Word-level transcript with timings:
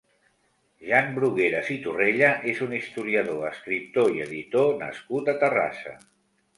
Jan 0.91 1.11
Brugueras 1.17 1.69
i 1.75 1.77
Torrella 1.83 2.31
és 2.55 2.63
un 2.69 2.75
historiador, 2.79 3.47
escriptor 3.53 4.13
i 4.19 4.27
editor 4.29 4.77
nascut 4.85 5.35
a 5.37 5.41
Terrassa. 5.47 5.99